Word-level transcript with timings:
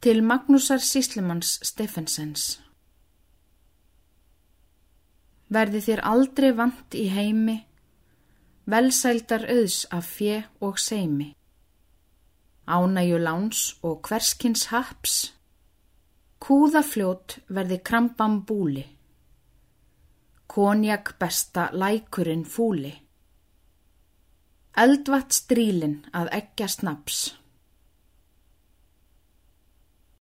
Til 0.00 0.22
Magnúsar 0.24 0.80
Síslimanns 0.80 1.58
Steffensens. 1.60 2.44
Verði 5.52 5.82
þér 5.84 6.00
aldrei 6.08 6.54
vant 6.56 6.94
í 6.96 7.02
heimi, 7.12 7.58
velsældar 8.64 9.44
auðs 9.52 9.82
af 9.92 10.06
fjö 10.08 10.38
og 10.64 10.78
seimi, 10.80 11.26
ánæju 12.64 13.18
láns 13.20 13.60
og 13.84 14.00
hverskins 14.08 14.70
haps, 14.70 15.16
kúðafljót 16.40 17.36
verði 17.52 17.78
krambam 17.84 18.38
búli, 18.48 18.86
konjak 20.48 21.12
besta 21.20 21.66
lækurinn 21.76 22.46
fúli, 22.48 22.94
eldvatt 24.80 25.36
strílin 25.42 26.00
að 26.16 26.32
eggja 26.40 26.70
snaps. 26.72 27.20